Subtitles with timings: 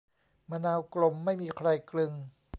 [0.49, 2.11] มะนาวกลมไม่มีใครกลึง